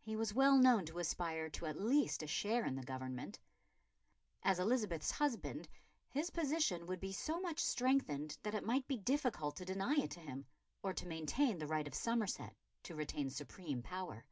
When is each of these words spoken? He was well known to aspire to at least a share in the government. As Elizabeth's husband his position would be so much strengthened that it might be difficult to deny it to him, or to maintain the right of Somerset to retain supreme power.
He 0.00 0.16
was 0.16 0.34
well 0.34 0.58
known 0.58 0.84
to 0.86 0.98
aspire 0.98 1.48
to 1.50 1.66
at 1.66 1.80
least 1.80 2.24
a 2.24 2.26
share 2.26 2.64
in 2.64 2.74
the 2.74 2.82
government. 2.82 3.38
As 4.42 4.58
Elizabeth's 4.58 5.12
husband 5.12 5.68
his 6.08 6.30
position 6.30 6.88
would 6.88 6.98
be 6.98 7.12
so 7.12 7.38
much 7.38 7.60
strengthened 7.60 8.36
that 8.42 8.56
it 8.56 8.66
might 8.66 8.88
be 8.88 8.98
difficult 8.98 9.54
to 9.58 9.64
deny 9.64 9.94
it 9.94 10.10
to 10.10 10.20
him, 10.20 10.44
or 10.82 10.92
to 10.94 11.06
maintain 11.06 11.56
the 11.58 11.68
right 11.68 11.86
of 11.86 11.94
Somerset 11.94 12.56
to 12.82 12.96
retain 12.96 13.30
supreme 13.30 13.80
power. 13.80 14.26